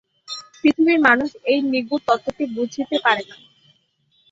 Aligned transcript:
পৃথিবীর 0.59 0.99
মানুষ 1.01 1.29
এই 1.45 1.59
নিগূঢ় 1.71 2.01
তত্ত্বটি 2.07 2.43
বুঝিতে 2.55 2.95
পারে 2.99 3.23
না। 3.29 3.35